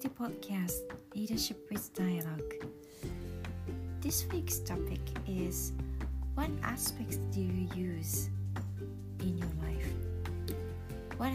the 0.00 0.08
podcast 0.10 0.82
Leadership 1.12 1.66
with 1.72 1.92
Dialogue. 1.92 2.54
This 4.00 4.26
week's 4.30 4.60
topic 4.60 5.00
is 5.26 5.72
What 6.36 6.50
aspects 6.62 7.16
do 7.32 7.40
you 7.40 7.68
use 7.74 8.30
in 9.18 9.36
your 9.38 9.50
life? 9.60 9.88
What 11.16 11.32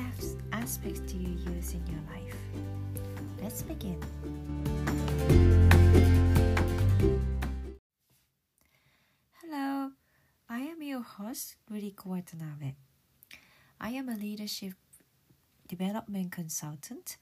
aspects 0.54 1.02
do 1.02 1.18
you 1.18 1.38
use 1.52 1.74
in 1.74 1.86
your 1.88 2.00
life? 2.10 2.38
Let's 3.42 3.64
begin. 3.64 4.00
Hello, 9.42 9.92
I 10.48 10.60
am 10.60 10.82
your 10.82 11.02
host, 11.02 11.58
Ruriko 11.70 12.06
Watanabe. 12.06 12.76
I 13.82 13.90
am 13.90 14.08
a 14.08 14.16
leadership 14.16 14.76
development 15.68 16.32
consultant 16.32 17.18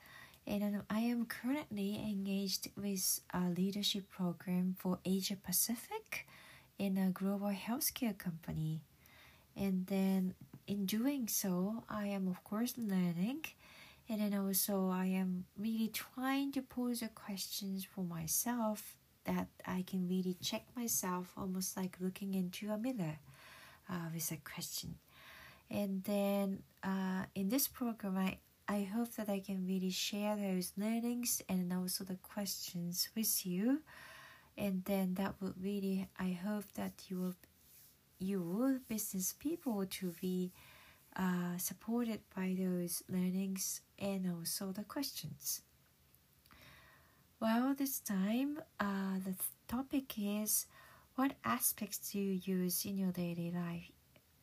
and 0.48 0.82
I 0.90 1.00
am 1.00 1.26
currently 1.26 1.96
engaged 1.96 2.70
with 2.76 3.22
a 3.34 3.50
leadership 3.50 4.10
program 4.10 4.76
for 4.78 5.00
Asia 5.06 5.36
Pacific 5.36 6.28
in 6.80 6.98
a 6.98 7.12
global 7.12 7.52
healthcare 7.52 8.18
company. 8.18 8.82
And 9.56 9.86
then 9.88 10.34
in 10.68 10.86
doing 10.86 11.28
so, 11.28 11.84
I 11.90 12.08
am 12.08 12.28
of 12.28 12.44
course 12.44 12.74
learning 12.78 13.46
and 14.10 14.20
then 14.20 14.34
also 14.34 14.90
I 14.90 15.06
am 15.06 15.46
really 15.58 15.90
trying 15.90 16.52
to 16.54 16.62
pose 16.62 17.02
a 17.02 17.08
questions 17.08 17.86
for 17.86 18.04
myself 18.04 18.98
that 19.26 19.48
I 19.66 19.84
can 19.84 20.08
really 20.08 20.36
check 20.42 20.64
myself 20.76 21.32
almost 21.38 21.78
like 21.78 21.98
looking 22.00 22.34
into 22.34 22.72
a 22.72 22.78
mirror 22.78 23.20
uh, 23.90 24.10
with 24.14 24.32
a 24.32 24.38
question. 24.38 24.96
And 25.70 26.04
then 26.04 26.64
uh, 26.84 27.24
in 27.36 27.50
this 27.50 27.68
program, 27.68 28.18
I, 28.18 28.38
I 28.72 28.84
hope 28.84 29.12
that 29.16 29.28
I 29.28 29.42
can 29.42 29.68
really 29.68 29.90
share 29.90 30.38
those 30.38 30.72
learnings 30.78 31.42
and 31.50 31.74
also 31.74 32.06
the 32.06 32.16
questions 32.16 33.10
with 33.14 33.46
you. 33.46 33.82
And 34.58 34.86
then 34.86 35.16
that 35.16 35.36
would 35.42 35.62
really, 35.62 36.08
I 36.18 36.40
hope 36.42 36.64
that 36.76 36.94
you 37.10 37.20
will, 37.20 37.36
you 38.18 38.80
business 38.88 39.34
people 39.38 39.86
to 39.86 40.16
be 40.22 40.54
uh, 41.18 41.58
supported 41.58 42.22
by 42.34 42.56
those 42.58 43.04
learnings 43.10 43.82
and 44.00 44.32
also 44.32 44.72
the 44.72 44.86
questions. 44.86 45.64
Well, 47.42 47.76
this 47.78 48.00
time 48.00 48.62
uh, 48.80 49.20
the 49.26 49.36
topic 49.68 50.14
is 50.18 50.66
what 51.16 51.34
aspects 51.44 51.98
do 52.14 52.20
you 52.20 52.40
use 52.46 52.86
in 52.86 52.98
your 52.98 53.12
daily 53.12 53.52
life? 53.52 53.92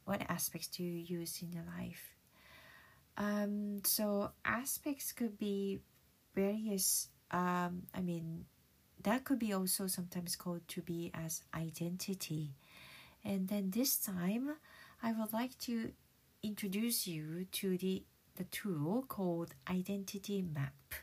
What 0.04 0.20
aspects 0.28 0.66
do 0.66 0.82
you 0.82 1.18
use 1.18 1.40
in 1.40 1.50
your 1.50 1.64
life? 1.78 2.17
Um, 3.18 3.82
so 3.84 4.30
aspects 4.44 5.12
could 5.12 5.38
be 5.38 5.80
various. 6.34 7.08
Um, 7.32 7.82
I 7.92 8.00
mean, 8.00 8.46
that 9.02 9.24
could 9.24 9.40
be 9.40 9.52
also 9.52 9.88
sometimes 9.88 10.36
called 10.36 10.66
to 10.68 10.82
be 10.82 11.10
as 11.12 11.42
identity. 11.54 12.54
And 13.24 13.48
then 13.48 13.70
this 13.70 13.98
time, 13.98 14.56
I 15.02 15.12
would 15.12 15.32
like 15.32 15.58
to 15.66 15.92
introduce 16.42 17.06
you 17.06 17.46
to 17.52 17.76
the 17.76 18.04
the 18.36 18.44
tool 18.44 19.04
called 19.08 19.54
identity 19.68 20.40
map. 20.42 20.94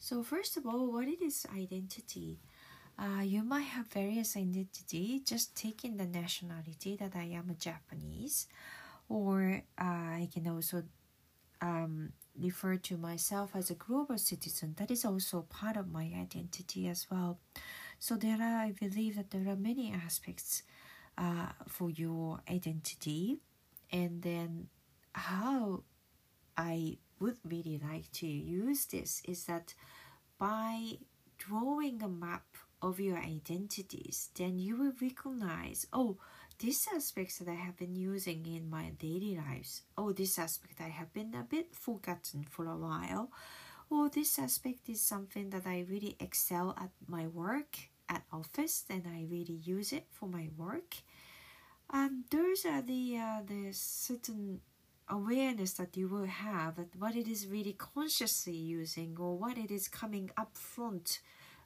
So 0.00 0.24
first 0.24 0.56
of 0.56 0.66
all, 0.66 0.90
what 0.90 1.06
it 1.06 1.22
is 1.22 1.46
identity? 1.56 2.40
Uh, 2.98 3.22
you 3.22 3.44
might 3.44 3.70
have 3.70 3.86
various 3.86 4.36
identity. 4.36 5.22
Just 5.24 5.54
taking 5.54 5.96
the 5.96 6.04
nationality 6.04 6.96
that 6.96 7.14
I 7.14 7.24
am 7.24 7.48
a 7.48 7.54
Japanese, 7.54 8.48
or 9.08 9.62
I 9.78 10.28
can 10.32 10.48
also 10.48 10.84
um, 11.60 12.12
refer 12.38 12.76
to 12.76 12.96
myself 12.96 13.54
as 13.54 13.70
a 13.70 13.74
global 13.74 14.18
citizen. 14.18 14.74
That 14.78 14.90
is 14.90 15.04
also 15.04 15.42
part 15.42 15.76
of 15.76 15.92
my 15.92 16.10
identity 16.20 16.88
as 16.88 17.06
well. 17.10 17.38
So 17.98 18.16
there 18.16 18.38
are, 18.40 18.58
I 18.62 18.72
believe 18.72 19.16
that 19.16 19.30
there 19.30 19.48
are 19.48 19.56
many 19.56 19.92
aspects 19.92 20.62
uh, 21.16 21.48
for 21.68 21.90
your 21.90 22.40
identity, 22.50 23.38
and 23.92 24.22
then 24.22 24.68
how 25.12 25.84
I 26.56 26.98
would 27.20 27.36
really 27.44 27.80
like 27.90 28.10
to 28.12 28.26
use 28.26 28.86
this 28.86 29.22
is 29.28 29.44
that 29.44 29.74
by 30.38 30.98
drawing 31.38 32.02
a 32.02 32.08
map 32.08 32.46
of 32.80 32.98
your 32.98 33.18
identities, 33.18 34.30
then 34.34 34.58
you 34.58 34.76
will 34.76 34.92
recognize, 35.00 35.86
oh, 35.92 36.16
these 36.62 36.86
aspects 36.94 37.38
that 37.38 37.48
I 37.48 37.54
have 37.54 37.76
been 37.76 37.96
using 37.96 38.46
in 38.46 38.70
my 38.70 38.90
daily 38.90 39.36
lives. 39.36 39.82
or 39.96 40.12
this 40.12 40.38
aspect 40.38 40.80
I 40.80 40.88
have 40.90 41.12
been 41.12 41.34
a 41.34 41.42
bit 41.42 41.74
forgotten 41.74 42.44
for 42.44 42.66
a 42.66 42.76
while. 42.76 43.30
or 43.90 44.08
this 44.08 44.38
aspect 44.38 44.88
is 44.88 45.00
something 45.02 45.50
that 45.50 45.66
I 45.66 45.84
really 45.88 46.16
excel 46.20 46.74
at 46.78 46.90
my 47.08 47.26
work 47.26 47.76
at 48.08 48.22
office, 48.32 48.84
and 48.88 49.02
I 49.06 49.26
really 49.30 49.60
use 49.76 49.92
it 49.92 50.06
for 50.10 50.28
my 50.28 50.48
work. 50.56 50.96
Um, 51.90 52.24
those 52.30 52.64
are 52.64 52.82
the 52.82 53.18
uh, 53.18 53.40
the 53.46 53.72
certain 53.72 54.60
awareness 55.08 55.72
that 55.74 55.96
you 55.96 56.08
will 56.08 56.26
have 56.26 56.78
at 56.78 56.96
what 56.98 57.16
it 57.16 57.28
is 57.28 57.46
really 57.46 57.74
consciously 57.74 58.54
using 58.56 59.16
or 59.18 59.36
what 59.36 59.58
it 59.58 59.70
is 59.70 59.88
coming 59.88 60.30
up 60.38 60.56
front 60.56 61.20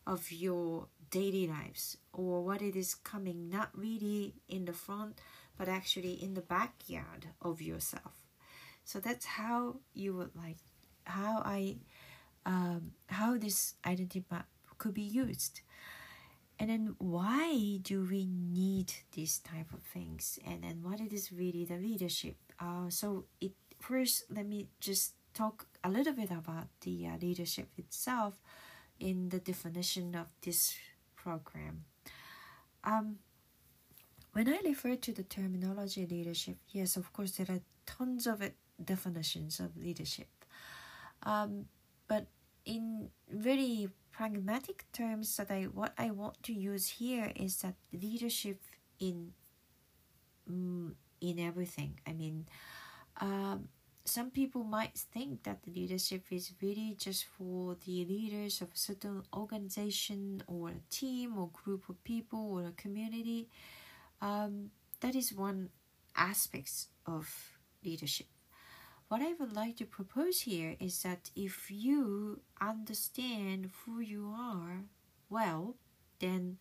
of 0.07 0.33
your 0.33 0.89
daily 1.11 1.47
lives 1.47 1.97
or 2.13 2.43
what 2.43 2.63
it 2.63 2.77
is 2.77 2.95
coming 2.95 3.49
not 3.49 3.71
really 3.75 4.35
in 4.49 4.65
the 4.65 4.73
front 4.73 5.21
but 5.59 5.69
actually 5.69 6.13
in 6.23 6.35
the 6.35 6.43
backyard 6.43 7.29
of 7.41 7.63
yourself. 7.63 8.13
So 8.85 9.01
that's 9.01 9.25
how 9.25 9.77
you 9.95 10.15
would 10.15 10.31
like 10.37 10.59
how 11.05 11.43
i 11.45 11.77
um, 12.45 12.93
how 13.09 13.37
this 13.37 13.75
identity 13.85 14.25
map 14.31 14.47
could 14.79 14.95
be 14.95 15.03
used. 15.03 15.61
And 16.59 16.71
then 16.71 16.95
why 16.99 17.81
do 17.83 18.07
we 18.09 18.27
need 18.27 18.93
these 19.13 19.39
type 19.41 19.73
of 19.73 19.83
things? 19.83 20.39
And 20.47 20.63
then 20.63 20.83
what 20.83 21.01
it 21.01 21.13
is 21.13 21.33
really 21.33 21.65
the 21.65 21.77
leadership. 21.77 22.37
Uh, 22.59 22.89
so 22.89 23.25
it 23.41 23.53
first 23.81 24.25
let 24.31 24.47
me 24.47 24.69
just 24.81 25.15
talk 25.35 25.67
a 25.85 25.91
little 25.91 26.15
bit 26.15 26.31
about 26.31 26.69
the 26.81 27.07
uh, 27.07 27.17
leadership 27.21 27.69
itself 27.77 28.41
in 28.99 29.29
the 29.29 29.39
definition 29.39 30.15
of 30.15 30.29
this 30.41 30.75
program 31.27 31.85
um, 32.85 33.17
when 34.33 34.49
i 34.49 34.59
refer 34.65 34.95
to 35.07 35.13
the 35.13 35.27
terminology 35.37 36.07
leadership 36.07 36.57
yes 36.79 36.97
of 36.97 37.13
course 37.13 37.33
there 37.33 37.51
are 37.57 37.63
tons 37.95 38.27
of 38.27 38.43
definitions 38.93 39.61
of 39.61 39.77
leadership 39.77 40.29
um, 41.23 41.67
but 42.09 42.27
in 42.65 43.09
very 43.31 43.89
pragmatic 44.17 44.85
terms 44.93 45.37
that 45.37 45.51
I 45.51 45.65
what 45.65 45.93
I 45.99 46.11
want 46.11 46.43
to 46.45 46.53
use 46.53 46.89
here 46.89 47.33
is 47.37 47.59
that 47.59 47.75
leadership 47.93 48.61
in 48.99 49.33
mm, 50.51 50.95
in 51.21 51.39
everything. 51.39 52.01
I 52.07 52.13
mean, 52.13 52.47
um, 53.21 53.69
some 54.07 54.31
people 54.31 54.63
might 54.63 54.97
think 54.97 55.43
that 55.43 55.63
the 55.63 55.73
leadership 55.73 56.25
is 56.31 56.53
really 56.63 56.95
just 56.99 57.25
for 57.25 57.77
the 57.85 58.05
leaders 58.05 58.61
of 58.61 58.69
a 58.73 58.77
certain 58.77 59.23
organization 59.35 60.43
or 60.47 60.71
a 60.71 60.81
team 60.91 61.37
or 61.37 61.51
group 61.53 61.89
of 61.89 62.03
people 62.05 62.53
or 62.53 62.69
a 62.69 62.73
community. 62.73 63.49
Um, 64.21 64.71
that 65.01 65.15
is 65.15 65.33
one 65.35 65.71
aspect 66.17 66.87
of 67.05 67.29
leadership. 67.85 68.27
What 69.09 69.23
I 69.23 69.35
would 69.39 69.53
like 69.53 69.77
to 69.77 69.85
propose 69.85 70.41
here 70.41 70.77
is 70.81 71.03
that 71.03 71.31
if 71.37 71.71
you 71.71 72.41
understand 72.61 73.71
who 73.85 74.01
you 74.01 74.35
are 74.37 74.85
well, 75.29 75.77
then 76.21 76.59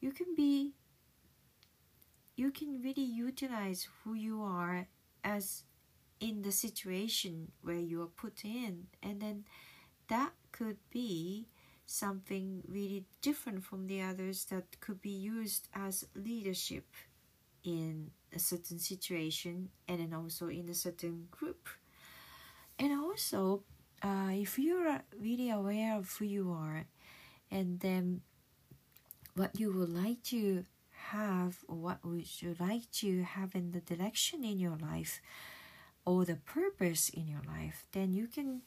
you 0.00 0.12
can 0.12 0.34
be 0.36 0.74
you 2.36 2.50
can 2.50 2.82
really 2.82 3.02
utilize 3.04 3.88
who 4.04 4.14
you 4.14 4.42
are 4.42 4.88
as 5.24 5.64
in 6.26 6.42
the 6.42 6.50
situation 6.50 7.52
where 7.62 7.78
you 7.90 8.02
are 8.02 8.14
put 8.24 8.44
in 8.44 8.86
and 9.00 9.20
then 9.20 9.44
that 10.08 10.32
could 10.50 10.78
be 10.90 11.46
something 11.86 12.62
really 12.66 13.04
different 13.22 13.62
from 13.62 13.86
the 13.86 14.02
others 14.02 14.46
that 14.46 14.64
could 14.80 15.00
be 15.00 15.10
used 15.10 15.68
as 15.72 16.04
leadership 16.16 16.86
in 17.62 18.10
a 18.34 18.40
certain 18.40 18.78
situation 18.78 19.68
and 19.86 20.00
then 20.00 20.12
also 20.12 20.48
in 20.48 20.68
a 20.68 20.74
certain 20.74 21.28
group. 21.30 21.68
And 22.78 22.92
also, 22.92 23.62
uh, 24.02 24.30
if 24.32 24.58
you're 24.58 25.00
really 25.18 25.50
aware 25.50 25.96
of 25.96 26.10
who 26.10 26.24
you 26.24 26.50
are 26.50 26.86
and 27.52 27.78
then 27.80 28.22
what 29.36 29.58
you 29.58 29.72
would 29.72 29.90
like 29.90 30.22
to 30.24 30.64
have 31.12 31.58
or 31.68 31.76
what 31.76 32.04
would 32.04 32.42
you 32.42 32.56
like 32.58 32.90
to 32.90 33.22
have 33.22 33.54
in 33.54 33.70
the 33.70 33.80
direction 33.80 34.44
in 34.44 34.58
your 34.58 34.76
life 34.76 35.20
or 36.06 36.24
the 36.24 36.36
purpose 36.36 37.10
in 37.10 37.26
your 37.28 37.42
life, 37.46 37.84
then 37.92 38.12
you 38.14 38.28
can 38.28 38.62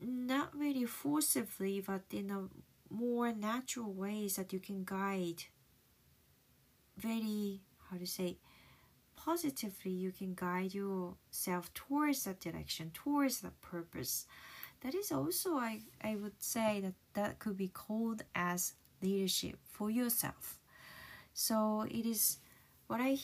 not 0.00 0.56
really 0.56 0.86
forcibly, 0.86 1.80
but 1.80 2.02
in 2.12 2.30
a 2.30 2.48
more 2.92 3.32
natural 3.32 3.92
ways 3.92 4.36
that 4.36 4.52
you 4.52 4.60
can 4.60 4.84
guide 4.84 5.44
very 6.96 7.62
how 7.90 7.96
to 7.96 8.06
say 8.06 8.36
positively 9.16 9.90
you 9.90 10.12
can 10.12 10.34
guide 10.34 10.74
yourself 10.74 11.72
towards 11.74 12.24
that 12.24 12.40
direction 12.40 12.90
towards 12.94 13.40
that 13.40 13.60
purpose. 13.60 14.26
That 14.82 14.94
is 14.94 15.12
also 15.12 15.56
I, 15.56 15.82
I 16.02 16.16
would 16.16 16.42
say 16.42 16.80
that 16.80 16.94
that 17.14 17.38
could 17.38 17.56
be 17.56 17.68
called 17.68 18.22
as 18.34 18.74
leadership 19.02 19.58
for 19.64 19.90
yourself. 19.90 20.58
So 21.32 21.86
it 21.90 22.06
is 22.06 22.38
what 22.86 23.00
i 23.00 23.16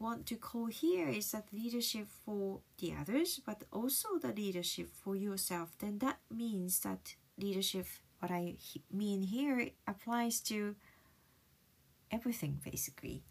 want 0.00 0.26
to 0.26 0.36
call 0.36 0.66
here 0.66 1.08
is 1.08 1.30
that 1.32 1.52
leadership 1.52 2.08
for 2.24 2.60
the 2.78 2.94
others 2.98 3.40
but 3.44 3.64
also 3.70 4.18
the 4.20 4.32
leadership 4.32 4.88
for 4.92 5.14
yourself. 5.14 5.70
Then 5.78 5.98
that 5.98 6.18
means 6.30 6.80
that 6.80 7.14
leadership 7.38 7.86
what 8.18 8.30
i 8.30 8.54
mean 8.92 9.22
here 9.22 9.70
applies 9.86 10.40
to 10.40 10.74
everything 12.10 12.60
basically. 12.64 13.22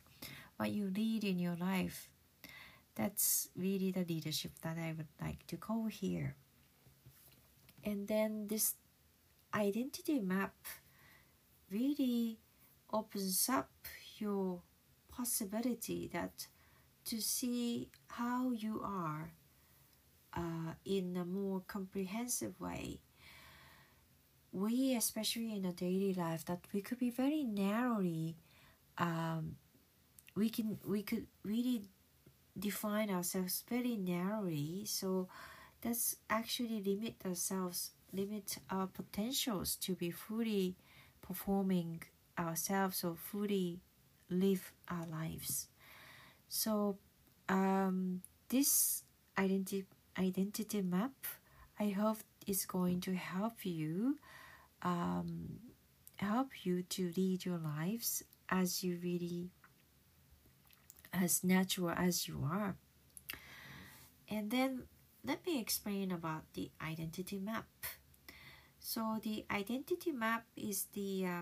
What 0.57 0.71
you 0.71 0.92
lead 0.95 1.24
in 1.24 1.39
your 1.39 1.56
life 1.56 2.10
that's 2.95 3.50
really 3.56 3.92
the 3.92 4.04
leadership 4.04 4.51
that 4.62 4.77
i 4.77 4.94
would 4.95 5.07
like 5.21 5.48
to 5.48 5.56
call 5.56 5.86
here 5.86 6.36
and 7.83 8.07
then 8.10 8.48
this 8.48 8.75
identity 9.56 10.19
map 10.19 10.54
really 11.71 12.39
opens 12.92 13.48
up 13.50 13.69
your 14.18 14.62
possibility 15.10 16.10
that 16.12 16.48
to 17.06 17.22
see 17.22 17.90
how 18.07 18.51
you 18.51 18.81
are 18.84 19.31
uh, 20.36 20.74
in 20.86 21.18
a 21.18 21.25
more 21.25 21.62
comprehensive 21.68 22.60
way. 22.60 23.00
We 24.51 24.96
especially 24.96 25.56
in 25.56 25.66
a 25.66 25.74
daily 25.74 26.13
life 26.13 26.46
that 26.46 26.66
we 26.74 26.81
could 26.81 26.98
be 27.00 27.10
very 27.12 27.44
narrowly 27.44 28.36
um, 28.98 29.57
we 30.36 30.50
can 30.50 30.80
we 30.86 31.04
could 31.04 31.28
really 31.44 31.84
define 32.57 33.10
ourselves 33.12 33.63
very 33.69 33.98
narrowly. 33.98 34.86
So 34.86 35.30
that's 35.81 36.18
actually 36.30 36.81
limit 36.84 37.16
ourselves 37.25 37.92
limit 38.13 38.57
our 38.69 38.88
potentials 38.88 39.75
to 39.78 39.95
be 39.95 40.12
fully 40.12 40.75
performing 41.22 42.04
ourselves 42.40 43.04
or 43.04 43.16
fully 43.16 43.81
live 44.30 44.72
our 44.90 45.06
lives 45.07 45.68
so 46.50 46.98
um, 47.48 48.22
this 48.50 49.04
identity 49.38 49.86
identity 50.18 50.81
map 50.81 51.13
i 51.80 51.90
hope 51.90 52.18
is 52.46 52.66
going 52.66 53.00
to 53.00 53.13
help 53.16 53.66
you 53.66 54.18
um, 54.81 55.60
help 56.18 56.66
you 56.66 56.84
to 56.84 57.12
lead 57.16 57.46
your 57.46 57.57
lives 57.57 58.24
as 58.50 58.84
you 58.84 59.00
really 59.01 59.50
as 61.13 61.44
natural 61.44 61.90
as 61.90 62.28
you 62.28 62.44
are. 62.44 62.75
And 64.30 64.52
then 64.52 64.84
let 65.25 65.45
me 65.45 65.60
explain 65.60 66.12
about 66.12 66.44
the 66.54 66.72
identity 66.81 67.40
map. 67.40 67.68
So 68.80 69.19
the 69.22 69.45
identity 69.52 70.12
map 70.12 70.45
is 70.56 70.86
the 70.94 71.25
uh, 71.25 71.42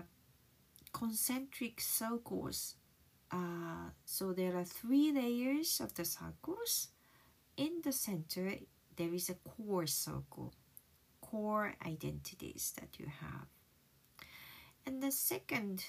concentric 0.92 1.80
circles 1.80 2.74
uh, 3.30 3.90
so 4.04 4.32
there 4.32 4.56
are 4.56 4.64
three 4.64 5.12
layers 5.12 5.80
of 5.80 5.94
the 5.94 6.04
circles 6.04 6.88
in 7.56 7.80
the 7.84 7.92
center 7.92 8.54
there 8.96 9.14
is 9.14 9.30
a 9.30 9.34
core 9.34 9.86
circle 9.86 10.52
core 11.30 11.74
identities 11.86 12.72
that 12.80 12.98
you 12.98 13.06
have. 13.06 13.46
And 14.86 15.02
the 15.02 15.12
second 15.12 15.84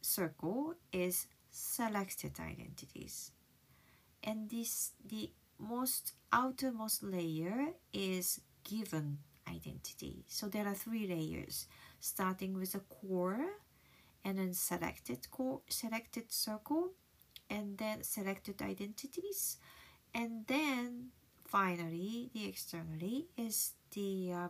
circle 0.00 0.74
is 0.92 1.26
selected 1.50 2.38
identities. 2.40 3.32
And 4.22 4.48
this 4.48 4.92
the 5.04 5.30
most 5.58 6.12
outermost 6.32 7.02
layer 7.02 7.74
is 7.92 8.40
given 8.64 9.18
identity. 9.48 10.24
So 10.28 10.48
there 10.48 10.66
are 10.66 10.74
three 10.74 11.06
layers 11.06 11.66
starting 12.00 12.54
with 12.54 12.74
a 12.74 12.80
core 12.80 13.46
and 14.24 14.38
then 14.38 14.52
selected 14.52 15.30
core 15.30 15.60
selected 15.68 16.32
circle 16.32 16.92
and 17.50 17.78
then 17.78 18.02
selected 18.02 18.60
identities 18.62 19.56
and 20.14 20.46
then 20.46 21.08
finally 21.46 22.30
the 22.34 22.46
externally 22.46 23.26
is 23.36 23.72
the 23.92 24.32
uh, 24.32 24.48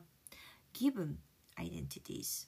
given 0.72 1.18
identities 1.58 2.46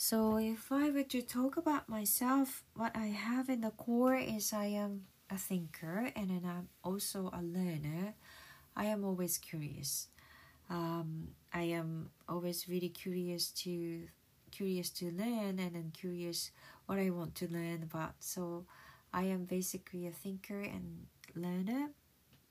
so 0.00 0.38
if 0.38 0.72
I 0.72 0.88
were 0.88 1.02
to 1.12 1.20
talk 1.20 1.58
about 1.58 1.86
myself, 1.86 2.64
what 2.72 2.96
I 2.96 3.08
have 3.08 3.50
in 3.50 3.60
the 3.60 3.70
core 3.70 4.16
is 4.16 4.50
I 4.54 4.64
am 4.80 5.02
a 5.28 5.36
thinker 5.36 6.10
and 6.16 6.30
then 6.30 6.40
I'm 6.48 6.70
also 6.82 7.28
a 7.34 7.42
learner. 7.42 8.14
I 8.74 8.86
am 8.86 9.04
always 9.04 9.36
curious. 9.36 10.08
Um, 10.70 11.36
I 11.52 11.76
am 11.76 12.08
always 12.26 12.66
really 12.66 12.88
curious 12.88 13.50
to 13.64 14.08
curious 14.50 14.90
to 14.90 15.06
learn 15.10 15.58
and 15.58 15.74
then 15.74 15.92
curious 15.92 16.50
what 16.86 16.98
I 16.98 17.10
want 17.10 17.34
to 17.36 17.48
learn 17.48 17.82
about. 17.82 18.14
So 18.20 18.66
I 19.12 19.24
am 19.24 19.44
basically 19.44 20.06
a 20.06 20.10
thinker 20.12 20.60
and 20.60 21.06
learner, 21.34 21.90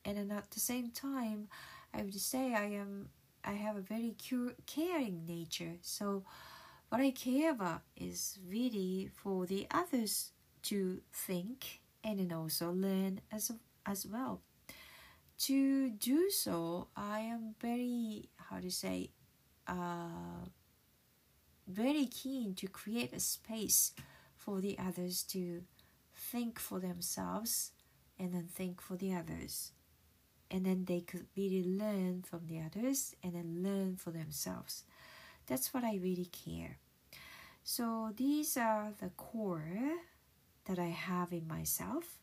and 0.05 0.17
then 0.17 0.31
at 0.31 0.51
the 0.51 0.59
same 0.59 0.91
time, 0.91 1.47
I 1.93 2.03
would 2.03 2.19
say 2.19 2.53
I 2.53 2.65
am 2.65 3.09
I 3.43 3.53
have 3.53 3.77
a 3.77 3.81
very 3.81 4.15
cur- 4.29 4.55
caring 4.65 5.25
nature. 5.25 5.77
So 5.81 6.23
what 6.89 7.01
I 7.01 7.11
care 7.11 7.51
about 7.51 7.81
is 7.95 8.39
really 8.47 9.09
for 9.13 9.45
the 9.45 9.67
others 9.71 10.31
to 10.63 11.01
think 11.13 11.81
and 12.03 12.19
then 12.19 12.33
also 12.33 12.71
learn 12.71 13.21
as 13.31 13.51
as 13.85 14.05
well. 14.05 14.41
To 15.39 15.89
do 15.91 16.29
so, 16.29 16.87
I 16.95 17.21
am 17.21 17.55
very 17.61 18.29
how 18.37 18.59
to 18.59 18.69
say, 18.69 19.11
uh, 19.67 20.45
very 21.69 22.06
keen 22.06 22.56
to 22.56 22.68
create 22.68 23.13
a 23.13 23.19
space 23.19 23.94
for 24.36 24.60
the 24.60 24.77
others 24.80 25.24
to 25.24 25.62
think 26.13 26.60
for 26.60 26.80
themselves 26.80 27.71
and 28.18 28.33
then 28.33 28.48
think 28.48 28.81
for 28.81 28.95
the 28.98 29.13
others. 29.13 29.71
And 30.51 30.66
then 30.66 30.86
they 30.86 31.01
could 31.01 31.27
really 31.38 31.63
learn 31.63 32.24
from 32.24 32.48
the 32.48 32.60
others 32.60 33.16
and 33.24 33.33
then 33.36 33.63
learn 33.63 33.95
for 33.98 34.12
themselves. 34.12 34.83
That's 35.45 35.74
what 35.74 35.83
I 35.83 36.00
really 36.01 36.25
care. 36.25 36.77
So 37.63 38.12
these 38.16 38.57
are 38.57 38.94
the 39.00 39.10
core 39.10 40.00
that 40.66 40.80
I 40.80 40.88
have 40.88 41.31
in 41.31 41.48
myself. 41.48 42.18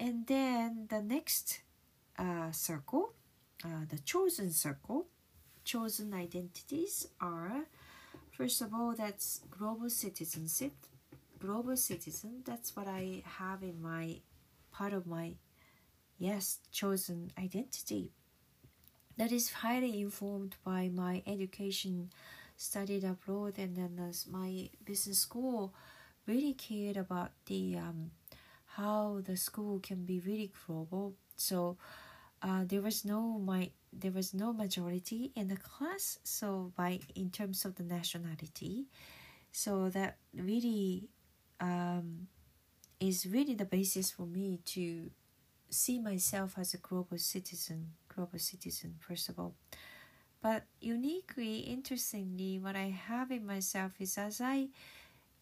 And 0.00 0.26
then 0.26 0.86
the 0.90 1.02
next 1.02 1.60
uh, 2.18 2.50
circle, 2.50 3.14
uh, 3.64 3.84
the 3.88 3.98
chosen 3.98 4.50
circle, 4.50 5.06
chosen 5.64 6.14
identities 6.14 7.08
are 7.20 7.66
first 8.38 8.62
of 8.62 8.72
all, 8.72 8.94
that's 8.96 9.42
global 9.50 9.90
citizenship. 9.90 10.72
Global 11.40 11.76
citizen, 11.76 12.42
that's 12.46 12.74
what 12.76 12.88
I 12.88 13.22
have 13.24 13.62
in 13.62 13.82
my 13.82 14.20
part 14.72 14.92
of 14.94 15.06
my 15.06 15.34
yes 16.18 16.60
chosen 16.72 17.32
identity 17.38 18.10
that 19.16 19.32
is 19.32 19.50
highly 19.50 20.00
informed 20.00 20.54
by 20.64 20.88
my 20.88 21.22
education 21.26 22.10
studied 22.56 23.04
abroad 23.04 23.54
and 23.58 23.76
then 23.76 23.98
as 24.08 24.26
my 24.26 24.68
business 24.84 25.18
school 25.18 25.74
really 26.26 26.54
cared 26.54 26.96
about 26.96 27.30
the 27.46 27.76
um, 27.76 28.10
how 28.76 29.20
the 29.24 29.36
school 29.36 29.80
can 29.80 30.04
be 30.04 30.20
really 30.20 30.52
global 30.66 31.14
so 31.36 31.76
uh, 32.42 32.64
there 32.66 32.82
was 32.82 33.04
no 33.04 33.38
my 33.38 33.70
there 33.92 34.12
was 34.12 34.34
no 34.34 34.52
majority 34.52 35.32
in 35.34 35.48
the 35.48 35.56
class 35.56 36.18
so 36.22 36.72
by 36.76 37.00
in 37.14 37.30
terms 37.30 37.64
of 37.64 37.74
the 37.76 37.82
nationality 37.82 38.86
so 39.52 39.88
that 39.88 40.18
really 40.34 41.08
um, 41.60 42.28
is 43.00 43.26
really 43.26 43.54
the 43.54 43.64
basis 43.64 44.10
for 44.10 44.26
me 44.26 44.60
to 44.64 45.10
see 45.70 45.98
myself 45.98 46.54
as 46.58 46.74
a 46.74 46.78
global 46.78 47.18
citizen, 47.18 47.92
global 48.14 48.38
citizen, 48.38 48.96
first 49.00 49.28
of 49.28 49.38
all. 49.38 49.54
But 50.40 50.64
uniquely, 50.80 51.58
interestingly, 51.60 52.58
what 52.58 52.76
I 52.76 52.90
have 52.90 53.30
in 53.30 53.44
myself 53.44 53.92
is 53.98 54.16
as 54.16 54.40
I 54.40 54.68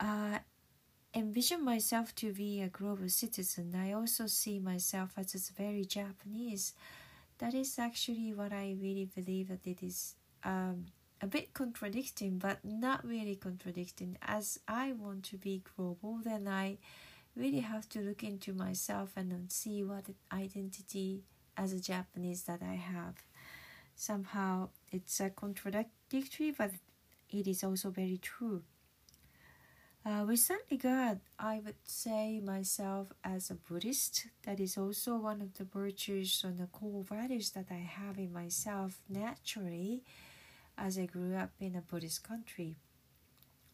uh, 0.00 0.38
envision 1.16 1.64
myself 1.64 2.14
to 2.16 2.32
be 2.32 2.60
a 2.60 2.68
global 2.68 3.08
citizen, 3.08 3.74
I 3.74 3.92
also 3.92 4.26
see 4.26 4.58
myself 4.58 5.12
as 5.16 5.34
a 5.34 5.62
very 5.62 5.84
Japanese. 5.84 6.74
That 7.38 7.54
is 7.54 7.78
actually 7.78 8.34
what 8.34 8.52
I 8.52 8.76
really 8.80 9.08
believe 9.14 9.48
that 9.48 9.66
it 9.66 9.82
is 9.82 10.14
um, 10.44 10.86
a 11.22 11.26
bit 11.26 11.54
contradicting, 11.54 12.38
but 12.38 12.58
not 12.64 13.04
really 13.04 13.36
contradicting. 13.36 14.18
As 14.20 14.60
I 14.68 14.92
want 14.92 15.24
to 15.24 15.38
be 15.38 15.62
global, 15.76 16.18
then 16.22 16.46
I 16.46 16.78
really 17.34 17.60
have 17.60 17.88
to 17.90 18.00
look 18.00 18.22
into 18.22 18.52
myself 18.52 19.12
and 19.16 19.50
see 19.50 19.82
what 19.84 20.04
identity 20.32 21.22
as 21.56 21.72
a 21.72 21.80
Japanese 21.80 22.42
that 22.42 22.60
I 22.62 22.74
have. 22.74 23.14
Somehow 23.94 24.68
it's 24.92 25.18
a 25.20 25.30
contradictory, 25.30 26.50
but 26.50 26.72
it 27.30 27.46
is 27.46 27.64
also 27.64 27.90
very 27.90 28.18
true. 28.18 28.62
Uh, 30.06 30.24
that 30.24 30.60
regard, 30.70 31.18
I 31.36 31.60
would 31.64 31.82
say 31.84 32.38
myself 32.38 33.08
as 33.24 33.50
a 33.50 33.54
Buddhist. 33.54 34.26
That 34.44 34.60
is 34.60 34.78
also 34.78 35.16
one 35.16 35.40
of 35.40 35.54
the 35.54 35.64
virtues 35.64 36.42
and 36.44 36.60
the 36.60 36.66
core 36.66 37.02
values 37.02 37.50
that 37.50 37.66
I 37.72 37.82
have 37.98 38.16
in 38.16 38.32
myself 38.32 39.00
naturally 39.08 40.04
as 40.78 40.96
I 40.96 41.06
grew 41.06 41.34
up 41.34 41.50
in 41.58 41.74
a 41.74 41.80
Buddhist 41.80 42.22
country. 42.22 42.76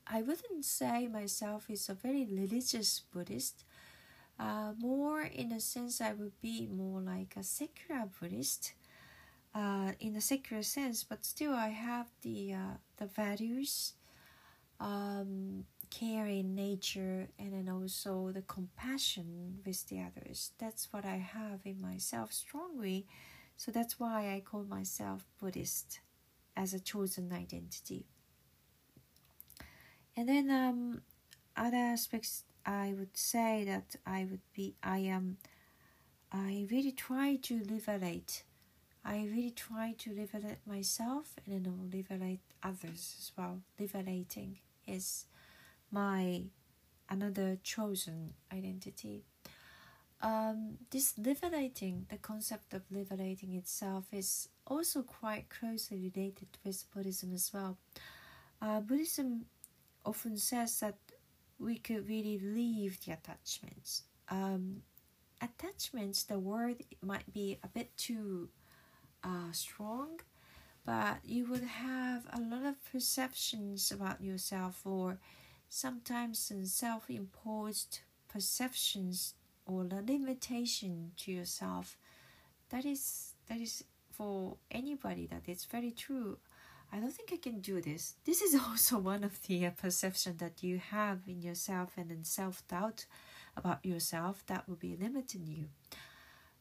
I 0.07 0.23
wouldn't 0.23 0.65
say 0.65 1.07
myself 1.07 1.69
is 1.69 1.91
a 1.91 1.95
very 1.95 2.25
religious 2.25 3.01
Buddhist. 3.13 3.65
Uh, 4.39 4.73
more 4.79 5.21
in 5.21 5.53
a 5.53 5.61
sense, 5.61 6.01
I 6.01 6.15
would 6.15 6.41
be 6.41 6.67
more 6.67 7.03
like 7.03 7.35
a 7.37 7.43
secular 7.43 8.09
Buddhist. 8.19 8.73
Uh, 9.55 9.93
in 10.01 10.17
a 10.17 10.21
secular 10.23 10.63
sense, 10.63 11.05
but 11.05 11.27
still 11.27 11.53
I 11.53 11.69
have 11.69 12.07
the 12.23 12.55
uh, 12.55 12.77
the 12.97 13.05
values 13.05 13.93
um, 14.81 15.65
care 15.93 16.27
in 16.27 16.55
nature 16.55 17.29
and 17.39 17.53
then 17.53 17.69
also 17.69 18.31
the 18.33 18.41
compassion 18.43 19.59
with 19.65 19.87
the 19.89 20.01
others. 20.01 20.53
That's 20.59 20.89
what 20.91 21.05
I 21.05 21.17
have 21.17 21.61
in 21.67 21.81
myself 21.83 22.33
strongly. 22.33 23.07
So 23.59 23.71
that's 23.71 24.01
why 24.01 24.35
I 24.35 24.41
call 24.41 24.65
myself 24.65 25.27
Buddhist 25.39 26.01
as 26.57 26.73
a 26.73 26.81
chosen 26.81 27.31
identity. 27.31 28.07
And 30.17 30.29
then 30.29 30.51
um, 30.51 31.03
other 31.57 31.77
aspects, 31.77 32.45
I 32.65 32.95
would 32.99 33.17
say 33.17 33.65
that 33.67 33.97
I 34.07 34.27
would 34.31 34.47
be, 34.55 34.75
I 34.83 34.99
am, 34.99 35.37
I 36.33 36.67
really 36.71 36.93
try 36.93 37.37
to 37.43 37.63
liberate. 37.65 38.45
I 39.05 39.29
really 39.31 39.51
try 39.51 39.95
to 39.99 40.11
liberate 40.11 40.67
myself 40.67 41.35
and 41.45 41.67
then 41.67 41.91
liberate 41.93 42.41
others 42.63 43.15
as 43.19 43.33
well. 43.37 43.61
Liberating 43.79 44.59
is 44.87 45.27
my 45.93 46.43
another 47.09 47.59
chosen 47.63 48.33
identity. 48.53 49.23
Um, 50.23 50.79
this 50.91 51.15
liberating, 51.19 52.07
the 52.09 52.17
concept 52.17 52.75
of 52.75 52.83
liberating 52.91 53.55
itself, 53.55 54.07
is 54.13 54.49
also 54.67 55.03
quite 55.03 55.49
closely 55.51 55.99
related 55.99 56.49
with 56.65 56.85
Buddhism 56.95 57.35
as 57.35 57.53
well. 57.53 57.77
Uh, 58.61 58.81
Buddhism 58.81 59.45
often 60.05 60.37
says 60.37 60.81
that 60.81 60.97
we 61.59 61.79
could 61.79 62.09
really 62.09 62.39
leave 62.39 62.99
the 63.05 63.13
attachments. 63.13 64.05
Um, 64.29 64.83
attachments, 65.41 66.23
the 66.25 66.39
word 66.39 66.77
might 67.03 67.31
be 67.33 67.59
a 67.63 67.69
bit 67.69 67.97
too 67.97 68.49
uh, 69.25 69.53
strong, 69.53 70.21
but 70.87 71.19
you 71.25 71.47
would 71.47 71.63
have 71.65 72.27
a 72.33 72.41
lot 72.41 72.65
of 72.65 72.77
perceptions 72.91 73.91
about 73.93 74.23
yourself 74.23 74.81
or 74.85 75.19
sometimes 75.73 76.53
self-imposed 76.65 78.01
perceptions 78.29 79.35
or 79.65 79.85
the 79.85 80.03
limitation 80.03 81.13
to 81.17 81.33
yourself. 81.33 81.97
That 82.69 82.85
is 82.85 83.35
that 83.49 83.59
is 83.59 83.83
for 84.11 84.59
anybody 84.71 85.27
that 85.29 85.45
it's 85.47 85.65
very 85.65 85.91
true. 85.91 86.37
I 86.93 86.99
don't 87.01 87.11
think 87.11 87.33
i 87.33 87.39
can 87.39 87.61
do 87.61 87.81
this. 87.81 88.17
This 88.27 88.43
is 88.43 88.55
also 88.69 88.99
one 88.99 89.25
of 89.25 89.41
the 89.47 89.67
uh, 89.67 89.71
perception 89.71 90.37
that 90.39 90.63
you 90.63 90.79
have 90.79 91.21
in 91.27 91.41
yourself 91.41 91.93
and 91.97 92.11
then 92.11 92.25
self-doubt 92.25 93.07
about 93.57 93.83
yourself 93.83 94.45
that 94.49 94.69
will 94.69 94.77
be 94.77 94.95
limiting 95.01 95.47
you. 95.47 95.65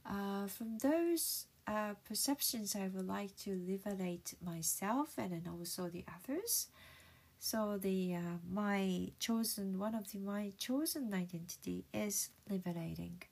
Uh, 0.05 0.47
from 0.47 0.77
those 0.77 1.47
uh, 1.67 1.93
perceptions 2.07 2.75
i 2.75 2.89
would 2.91 3.07
like 3.07 3.35
to 3.37 3.51
liberate 3.67 4.33
myself 4.43 5.13
and 5.19 5.31
then 5.31 5.47
also 5.47 5.89
the 5.89 6.03
others 6.17 6.69
so 7.43 7.79
the 7.81 8.13
uh, 8.13 8.37
my 8.47 9.09
chosen 9.17 9.79
one 9.79 9.95
of 9.95 10.11
the 10.11 10.19
my 10.19 10.51
chosen 10.59 11.11
identity 11.11 11.85
is 11.91 12.29
liberating. 12.47 13.23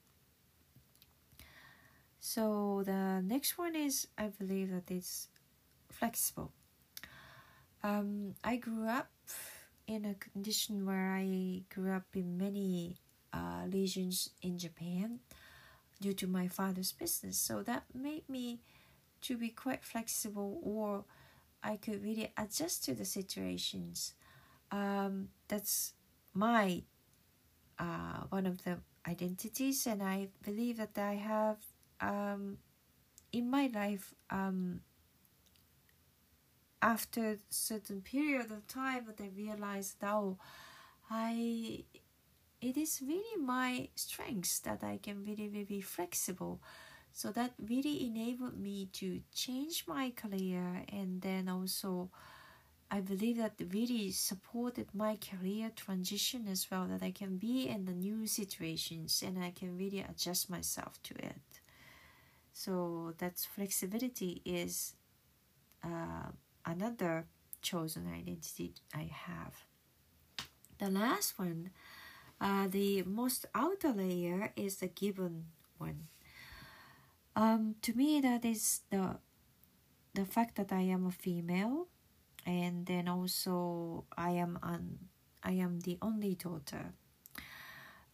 So 2.19 2.81
the 2.83 3.21
next 3.21 3.59
one 3.59 3.75
is 3.75 4.07
I 4.17 4.29
believe 4.29 4.71
that 4.71 4.89
it's 4.89 5.27
flexible. 5.91 6.51
Um, 7.83 8.33
I 8.43 8.55
grew 8.55 8.87
up 8.87 9.11
in 9.85 10.05
a 10.05 10.15
condition 10.15 10.87
where 10.87 11.13
I 11.13 11.61
grew 11.71 11.91
up 11.91 12.07
in 12.15 12.35
many 12.35 12.97
uh, 13.31 13.69
regions 13.71 14.31
in 14.41 14.57
Japan 14.57 15.19
due 16.01 16.13
to 16.13 16.25
my 16.25 16.47
father's 16.47 16.91
business. 16.91 17.37
So 17.37 17.61
that 17.61 17.83
made 17.93 18.27
me 18.27 18.59
to 19.21 19.37
be 19.37 19.49
quite 19.49 19.83
flexible 19.83 20.59
or 20.63 21.05
I 21.63 21.77
could 21.77 22.03
really 22.03 22.31
adjust 22.37 22.83
to 22.85 22.95
the 22.95 23.05
situations. 23.05 24.13
Um, 24.71 25.29
that's 25.47 25.93
my 26.33 26.83
uh, 27.79 28.23
one 28.29 28.45
of 28.45 28.63
the 28.63 28.79
identities, 29.07 29.87
and 29.87 30.03
I 30.03 30.29
believe 30.43 30.77
that 30.77 30.97
I 30.97 31.13
have 31.15 31.57
um, 32.01 32.57
in 33.31 33.49
my 33.49 33.69
life 33.73 34.15
um, 34.29 34.81
after 36.81 37.31
a 37.31 37.37
certain 37.49 38.01
period 38.01 38.51
of 38.51 38.65
time 38.67 39.05
that 39.05 39.21
I 39.21 39.29
realized 39.35 39.95
now 40.01 40.37
I 41.09 41.83
it 42.61 42.77
is 42.77 43.01
really 43.05 43.37
my 43.43 43.89
strengths 43.95 44.59
that 44.61 44.83
I 44.83 44.99
can 45.01 45.23
really, 45.25 45.49
really 45.49 45.65
be 45.65 45.81
flexible 45.81 46.61
so 47.19 47.33
that 47.33 47.51
really 47.67 48.05
enabled 48.05 48.57
me 48.57 48.87
to 48.93 49.19
change 49.35 49.83
my 49.85 50.09
career 50.15 50.85
and 50.87 51.21
then 51.21 51.49
also 51.49 52.09
I 52.89 53.01
believe 53.01 53.35
that 53.39 53.59
really 53.73 54.13
supported 54.13 54.87
my 54.93 55.17
career 55.17 55.69
transition 55.75 56.47
as 56.47 56.71
well 56.71 56.87
that 56.87 57.03
I 57.03 57.11
can 57.11 57.35
be 57.35 57.67
in 57.67 57.83
the 57.83 57.91
new 57.91 58.25
situations 58.25 59.21
and 59.21 59.37
I 59.37 59.51
can 59.51 59.77
really 59.77 59.99
adjust 59.99 60.49
myself 60.49 61.03
to 61.03 61.13
it. 61.15 61.59
So 62.53 63.13
that 63.17 63.37
flexibility 63.37 64.41
is 64.45 64.93
uh, 65.83 66.31
another 66.65 67.25
chosen 67.61 68.07
identity 68.13 68.75
I 68.95 69.11
have. 69.27 69.65
The 70.77 70.89
last 70.89 71.37
one, 71.37 71.71
uh, 72.39 72.69
the 72.69 73.03
most 73.03 73.45
outer 73.53 73.91
layer 73.91 74.53
is 74.55 74.77
the 74.77 74.87
given 74.87 75.47
one. 75.77 76.07
Um, 77.35 77.75
to 77.81 77.93
me, 77.93 78.21
that 78.21 78.43
is 78.45 78.81
the 78.89 79.19
the 80.13 80.25
fact 80.25 80.55
that 80.55 80.71
I 80.71 80.81
am 80.81 81.05
a 81.05 81.11
female, 81.11 81.87
and 82.45 82.85
then 82.85 83.07
also 83.07 84.05
I 84.17 84.31
am 84.31 84.59
an 84.63 85.09
I 85.43 85.51
am 85.53 85.79
the 85.81 85.97
only 86.01 86.35
daughter. 86.35 86.93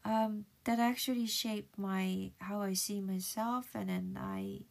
Um, 0.03 0.45
that 0.65 0.79
actually 0.79 1.25
shaped 1.25 1.77
my 1.77 2.31
how 2.39 2.61
I 2.61 2.73
see 2.73 3.01
myself, 3.01 3.73
and 3.73 3.89
then 3.89 4.19
I, 4.21 4.61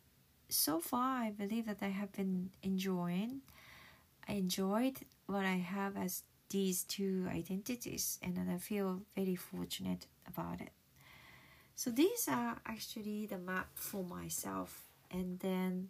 so 0.49 0.79
far 0.79 1.25
I 1.25 1.31
believe 1.31 1.67
that 1.67 1.83
I 1.83 1.89
have 1.89 2.13
been 2.13 2.51
enjoying, 2.63 3.43
I 4.29 4.35
enjoyed 4.35 5.01
what 5.27 5.45
I 5.45 5.57
have 5.57 5.97
as 5.97 6.23
these 6.51 6.85
two 6.85 7.27
identities, 7.29 8.19
and 8.23 8.37
then 8.37 8.49
I 8.49 8.59
feel 8.59 9.03
very 9.17 9.35
fortunate 9.35 10.07
about 10.29 10.61
it. 10.61 10.71
So 11.77 11.91
these 11.91 12.29
are 12.29 12.57
actually 12.67 13.27
the 13.27 13.39
map 13.39 13.69
for 13.75 14.05
myself. 14.05 14.85
And 15.11 15.39
then 15.41 15.89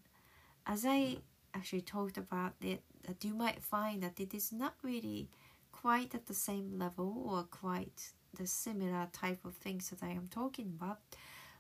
as 0.67 0.85
I 0.87 1.19
actually 1.53 1.83
talked 1.83 2.17
about 2.17 2.55
it, 2.61 2.83
that 3.07 3.25
you 3.25 3.35
might 3.35 3.63
find 3.63 4.03
that 4.03 4.19
it 4.19 4.35
is 4.35 4.51
not 4.53 4.75
really 4.83 5.29
quite 5.73 6.15
at 6.15 6.27
the 6.27 6.35
same 6.35 6.79
level 6.79 7.25
or 7.27 7.43
quite 7.45 8.13
the 8.33 8.47
similar 8.47 9.09
type 9.13 9.45
of 9.45 9.55
things 9.55 9.91
that 9.91 10.03
I 10.03 10.11
am 10.11 10.29
talking 10.29 10.73
about. 10.77 10.99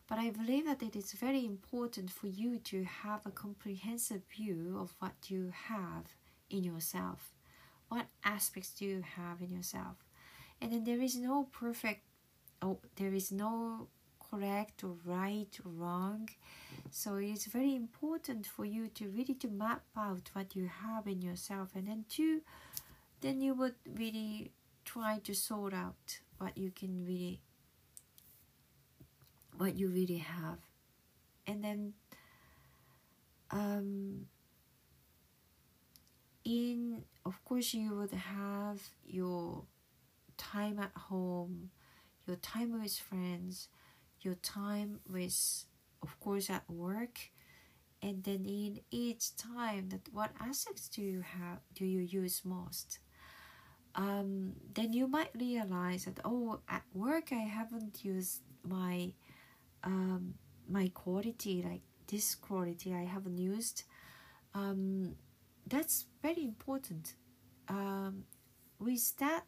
But 0.08 0.18
I 0.18 0.30
believe 0.30 0.66
that 0.66 0.82
it 0.82 0.96
is 0.96 1.12
very 1.12 1.44
important 1.44 2.10
for 2.10 2.26
you 2.26 2.58
to 2.58 2.84
have 2.84 3.24
a 3.24 3.30
comprehensive 3.30 4.22
view 4.34 4.76
of 4.78 4.94
what 4.98 5.14
you 5.28 5.52
have 5.68 6.06
in 6.50 6.64
yourself. 6.64 7.32
What 7.88 8.06
aspects 8.24 8.70
do 8.70 8.84
you 8.84 9.02
have 9.16 9.40
in 9.40 9.50
yourself? 9.50 9.96
And 10.60 10.72
then 10.72 10.84
there 10.84 11.00
is 11.00 11.16
no 11.16 11.48
perfect, 11.52 12.02
oh, 12.60 12.80
there 12.96 13.14
is 13.14 13.30
no 13.32 13.88
correct 14.34 14.82
or 14.84 14.96
right 15.04 15.58
or 15.64 15.70
wrong. 15.70 16.28
So 16.90 17.16
it's 17.16 17.46
very 17.46 17.74
important 17.74 18.46
for 18.46 18.64
you 18.64 18.88
to 18.88 19.08
really 19.08 19.34
to 19.34 19.48
map 19.48 19.82
out 19.96 20.30
what 20.32 20.56
you 20.56 20.68
have 20.68 21.06
in 21.06 21.22
yourself 21.22 21.70
and 21.74 21.88
then 21.88 22.04
to 22.10 22.40
then 23.20 23.40
you 23.40 23.54
would 23.54 23.74
really 23.96 24.50
try 24.84 25.18
to 25.24 25.34
sort 25.34 25.72
out 25.72 26.18
what 26.38 26.58
you 26.58 26.70
can 26.70 27.04
really 27.04 27.40
what 29.56 29.76
you 29.76 29.88
really 29.88 30.18
have. 30.18 30.58
And 31.46 31.62
then 31.62 31.92
um 33.50 34.26
in 36.44 37.04
of 37.24 37.42
course 37.44 37.72
you 37.72 37.94
would 37.94 38.12
have 38.12 38.80
your 39.06 39.64
time 40.36 40.78
at 40.78 40.90
home 41.08 41.70
your 42.26 42.36
time 42.36 42.80
with 42.80 42.98
friends 42.98 43.68
your 44.24 44.36
time 44.36 45.00
with 45.08 45.66
of 46.02 46.18
course 46.20 46.50
at 46.50 46.68
work. 46.68 47.18
And 48.02 48.22
then 48.22 48.44
in 48.44 48.80
each 48.90 49.34
time 49.36 49.88
that 49.88 50.12
what 50.12 50.30
assets 50.38 50.88
do 50.88 51.00
you 51.02 51.22
have 51.22 51.60
do 51.74 51.84
you 51.84 52.00
use 52.00 52.42
most? 52.44 52.98
Um, 53.94 54.54
then 54.74 54.92
you 54.92 55.06
might 55.06 55.30
realize 55.38 56.04
that 56.04 56.20
oh 56.24 56.60
at 56.68 56.82
work 56.92 57.32
I 57.32 57.46
haven't 57.58 58.04
used 58.04 58.42
my 58.62 59.12
um, 59.82 60.34
my 60.68 60.90
quality 60.94 61.62
like 61.62 61.82
this 62.06 62.34
quality 62.34 62.92
I 62.94 63.04
haven't 63.04 63.38
used. 63.38 63.84
Um, 64.54 65.16
that's 65.66 66.06
very 66.22 66.44
important. 66.44 67.14
Um, 67.68 68.24
with 68.78 69.16
that 69.16 69.44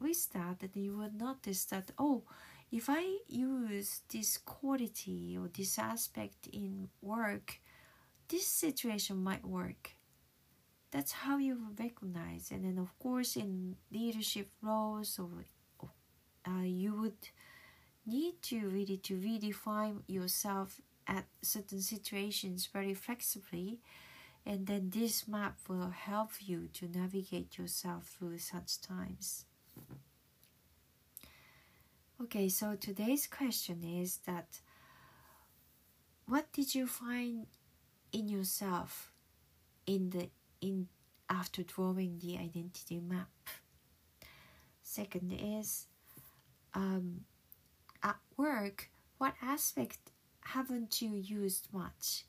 with 0.00 0.32
that 0.32 0.58
that 0.60 0.76
you 0.76 0.96
will 0.96 1.12
notice 1.16 1.64
that 1.66 1.92
oh 1.98 2.24
if 2.72 2.88
I 2.88 3.18
use 3.28 4.00
this 4.08 4.38
quality 4.38 5.36
or 5.38 5.48
this 5.48 5.78
aspect 5.78 6.48
in 6.52 6.88
work 7.00 7.60
this 8.32 8.46
situation 8.46 9.22
might 9.22 9.44
work. 9.44 9.90
That's 10.90 11.12
how 11.12 11.36
you 11.36 11.58
recognize. 11.78 12.50
And 12.50 12.64
then 12.64 12.78
of 12.78 12.98
course 12.98 13.36
in 13.36 13.76
leadership 13.92 14.48
roles 14.62 15.18
or 15.18 15.44
uh, 16.48 16.64
you 16.64 16.94
would 16.94 17.28
need 18.06 18.40
to 18.42 18.68
really 18.68 18.96
to 18.96 19.14
redefine 19.14 20.02
yourself 20.06 20.80
at 21.06 21.26
certain 21.42 21.82
situations 21.82 22.68
very 22.72 22.94
flexibly. 22.94 23.80
And 24.46 24.66
then 24.66 24.90
this 24.90 25.28
map 25.28 25.58
will 25.68 25.90
help 25.90 26.30
you 26.40 26.68
to 26.72 26.88
navigate 26.88 27.58
yourself 27.58 28.16
through 28.18 28.38
such 28.38 28.80
times 28.80 29.44
okay 32.22 32.48
so 32.48 32.76
today's 32.76 33.26
question 33.26 33.82
is 33.82 34.20
that 34.26 34.60
what 36.26 36.52
did 36.52 36.74
you 36.74 36.86
find 36.86 37.46
in 38.12 38.28
yourself 38.28 39.12
in 39.86 40.10
the 40.10 40.28
in 40.60 40.88
after 41.28 41.62
drawing 41.62 42.18
the 42.18 42.36
identity 42.36 43.00
map. 43.00 43.30
Second 44.82 45.32
is 45.32 45.86
um, 46.74 47.22
at 48.02 48.18
work, 48.36 48.90
what 49.16 49.34
aspect 49.40 50.12
haven't 50.40 51.00
you 51.00 51.14
used 51.14 51.68
much? 51.72 52.26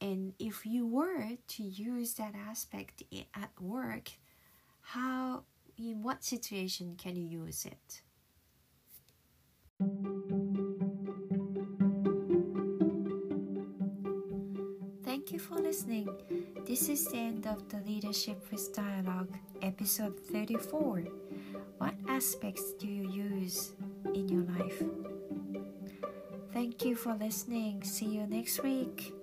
And 0.00 0.32
if 0.38 0.66
you 0.66 0.86
were 0.86 1.36
to 1.46 1.62
use 1.62 2.14
that 2.14 2.34
aspect 2.34 3.04
at 3.34 3.50
work, 3.60 4.10
how 4.80 5.44
in 5.78 6.02
what 6.02 6.24
situation 6.24 6.96
can 6.96 7.14
you 7.14 7.44
use 7.44 7.64
it? 7.64 8.02
Thank 15.04 15.32
you 15.32 15.38
for 15.38 15.56
listening. 15.56 16.08
This 16.66 16.88
is 16.88 17.06
the 17.06 17.16
end 17.16 17.46
of 17.46 17.68
the 17.68 17.78
Leadership 17.86 18.44
with 18.50 18.74
Dialogue, 18.74 19.36
episode 19.62 20.18
34. 20.20 21.04
What 21.78 21.94
aspects 22.08 22.72
do 22.78 22.86
you 22.86 23.08
use 23.10 23.72
in 24.14 24.28
your 24.28 24.42
life? 24.58 24.82
Thank 26.52 26.84
you 26.84 26.94
for 26.94 27.14
listening. 27.14 27.82
See 27.84 28.06
you 28.06 28.26
next 28.26 28.62
week. 28.62 29.14